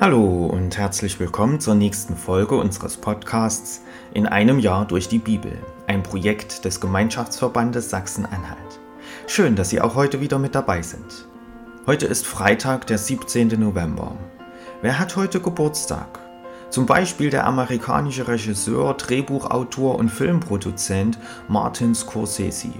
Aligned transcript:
Hallo 0.00 0.46
und 0.46 0.78
herzlich 0.78 1.20
willkommen 1.20 1.60
zur 1.60 1.74
nächsten 1.74 2.16
Folge 2.16 2.54
unseres 2.54 2.96
Podcasts 2.96 3.82
In 4.14 4.26
einem 4.26 4.58
Jahr 4.58 4.86
durch 4.86 5.08
die 5.08 5.18
Bibel, 5.18 5.52
ein 5.88 6.02
Projekt 6.02 6.64
des 6.64 6.80
Gemeinschaftsverbandes 6.80 7.90
Sachsen-Anhalt. 7.90 8.80
Schön, 9.26 9.56
dass 9.56 9.68
Sie 9.68 9.78
auch 9.78 9.96
heute 9.96 10.22
wieder 10.22 10.38
mit 10.38 10.54
dabei 10.54 10.80
sind. 10.80 11.28
Heute 11.86 12.06
ist 12.06 12.26
Freitag, 12.26 12.86
der 12.86 12.96
17. 12.96 13.48
November. 13.60 14.16
Wer 14.80 14.98
hat 14.98 15.16
heute 15.16 15.38
Geburtstag? 15.38 16.18
Zum 16.70 16.86
Beispiel 16.86 17.28
der 17.28 17.46
amerikanische 17.46 18.26
Regisseur, 18.26 18.94
Drehbuchautor 18.94 19.96
und 19.96 20.08
Filmproduzent 20.08 21.18
Martin 21.46 21.94
Scorsese. 21.94 22.72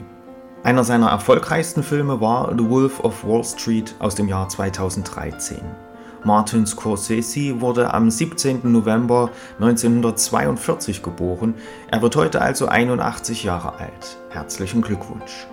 Einer 0.62 0.84
seiner 0.84 1.10
erfolgreichsten 1.10 1.82
Filme 1.82 2.22
war 2.22 2.54
The 2.56 2.66
Wolf 2.66 2.98
of 3.00 3.22
Wall 3.26 3.44
Street 3.44 3.94
aus 3.98 4.14
dem 4.14 4.26
Jahr 4.26 4.48
2013. 4.48 5.89
Martin 6.22 6.66
Scorsese 6.66 7.62
wurde 7.62 7.94
am 7.94 8.10
17. 8.10 8.60
November 8.70 9.30
1942 9.58 11.02
geboren. 11.02 11.54
Er 11.90 12.02
wird 12.02 12.14
heute 12.14 12.42
also 12.42 12.68
81 12.68 13.42
Jahre 13.42 13.78
alt. 13.78 14.18
Herzlichen 14.28 14.82
Glückwunsch. 14.82 15.46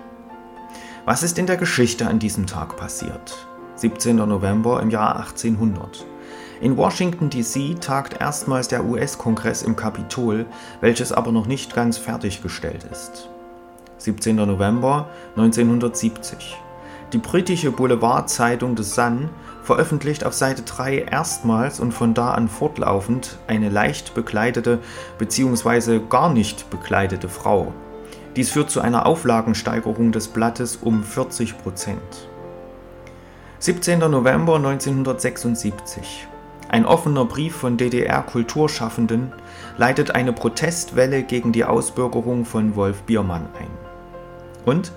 Was 1.06 1.22
ist 1.22 1.38
in 1.38 1.46
der 1.46 1.56
Geschichte 1.56 2.06
an 2.06 2.18
diesem 2.18 2.46
Tag 2.46 2.76
passiert? 2.76 3.48
17. 3.76 4.16
November 4.16 4.82
im 4.82 4.90
Jahr 4.90 5.16
1800. 5.16 6.04
In 6.60 6.76
Washington, 6.76 7.30
D.C. 7.30 7.76
tagt 7.80 8.20
erstmals 8.20 8.68
der 8.68 8.84
US-Kongress 8.84 9.62
im 9.62 9.74
Kapitol, 9.74 10.44
welches 10.82 11.12
aber 11.12 11.32
noch 11.32 11.46
nicht 11.46 11.74
ganz 11.74 11.96
fertiggestellt 11.96 12.84
ist. 12.90 13.30
17. 13.98 14.36
November 14.36 15.08
1970. 15.36 16.58
Die 17.14 17.18
britische 17.18 17.70
Boulevardzeitung 17.70 18.76
The 18.76 18.82
Sun 18.82 19.30
veröffentlicht 19.62 20.24
auf 20.24 20.34
Seite 20.34 20.62
3 20.62 21.06
erstmals 21.10 21.80
und 21.80 21.92
von 21.92 22.12
da 22.12 22.32
an 22.32 22.48
fortlaufend 22.48 23.38
eine 23.46 23.70
leicht 23.70 24.14
bekleidete 24.14 24.78
bzw. 25.18 26.00
gar 26.08 26.30
nicht 26.30 26.68
bekleidete 26.68 27.30
Frau. 27.30 27.72
Dies 28.36 28.50
führt 28.50 28.70
zu 28.70 28.82
einer 28.82 29.06
Auflagensteigerung 29.06 30.12
des 30.12 30.28
Blattes 30.28 30.76
um 30.76 31.02
40% 31.02 31.54
17. 33.58 33.98
November 34.00 34.56
1976. 34.56 36.28
Ein 36.68 36.84
offener 36.84 37.24
Brief 37.24 37.56
von 37.56 37.78
DDR-Kulturschaffenden 37.78 39.32
leitet 39.78 40.14
eine 40.14 40.34
Protestwelle 40.34 41.22
gegen 41.22 41.52
die 41.52 41.64
Ausbürgerung 41.64 42.44
von 42.44 42.76
Wolf 42.76 43.02
Biermann 43.04 43.48
ein. 43.58 43.70
Und 44.66 44.92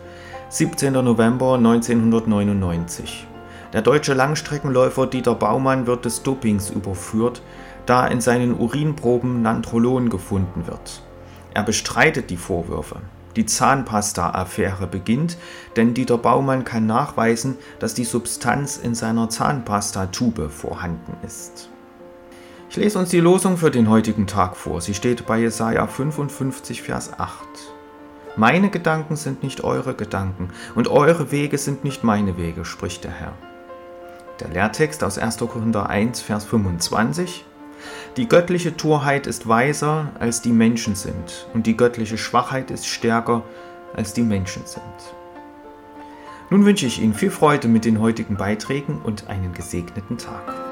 17. 0.54 0.92
November 0.92 1.54
1999. 1.54 3.26
Der 3.72 3.82
deutsche 3.82 4.14
Langstreckenläufer 4.14 5.08
Dieter 5.08 5.34
Baumann 5.34 5.88
wird 5.88 6.04
des 6.04 6.24
Dopings 6.24 6.70
überführt, 6.70 7.42
da 7.86 8.06
in 8.06 8.20
seinen 8.20 8.60
Urinproben 8.60 9.42
Nandrolon 9.42 10.10
gefunden 10.10 10.68
wird. 10.68 11.04
Er 11.54 11.64
bestreitet 11.64 12.30
die 12.30 12.36
Vorwürfe. 12.36 12.98
Die 13.38 13.46
Zahnpasta-Affäre 13.46 14.88
beginnt, 14.88 15.38
denn 15.78 15.94
Dieter 15.94 16.18
Baumann 16.18 16.66
kann 16.66 16.86
nachweisen, 16.86 17.58
dass 17.80 17.94
die 17.94 18.04
Substanz 18.04 18.76
in 18.76 18.94
seiner 18.94 19.30
Zahnpastatube 19.30 20.50
vorhanden 20.50 21.14
ist. 21.26 21.70
Ich 22.70 22.76
lese 22.76 23.00
uns 23.00 23.10
die 23.10 23.22
Losung 23.22 23.56
für 23.56 23.72
den 23.72 23.90
heutigen 23.90 24.28
Tag 24.28 24.58
vor. 24.58 24.82
Sie 24.82 24.96
steht 24.96 25.26
bei 25.26 25.40
Jesaja 25.40 25.88
55, 25.88 26.82
Vers 26.82 27.18
8. 27.18 27.40
Meine 28.38 28.70
Gedanken 28.70 29.18
sind 29.18 29.44
nicht 29.44 29.64
eure 29.64 29.94
Gedanken 29.94 30.52
und 30.76 30.88
eure 30.88 31.32
Wege 31.32 31.58
sind 31.58 31.84
nicht 31.84 32.06
meine 32.06 32.38
Wege, 32.38 32.64
spricht 32.64 33.04
der 33.04 33.12
Herr. 33.12 33.34
Der 34.40 34.48
Lehrtext 34.48 35.04
aus 35.04 35.18
1. 35.18 35.38
Korinther 35.38 35.90
1, 35.90 36.22
Vers 36.22 36.46
25. 36.46 37.46
Die 38.16 38.30
göttliche 38.30 38.78
Torheit 38.78 39.28
ist 39.28 39.50
weiser, 39.50 40.12
als 40.18 40.42
die 40.42 40.54
Menschen 40.54 40.96
sind, 40.96 41.48
und 41.54 41.68
die 41.68 41.76
göttliche 41.76 42.18
Schwachheit 42.18 42.72
ist 42.72 42.88
stärker, 42.88 43.44
als 43.96 44.14
die 44.14 44.24
Menschen 44.24 44.66
sind. 44.66 44.82
Nun 46.50 46.66
wünsche 46.66 46.86
ich 46.86 47.02
Ihnen 47.02 47.14
viel 47.14 47.32
Freude 47.32 47.68
mit 47.68 47.84
den 47.84 48.00
heutigen 48.00 48.38
Beiträgen 48.38 49.02
und 49.02 49.28
einen 49.28 49.54
gesegneten 49.54 50.18
Tag. 50.18 50.71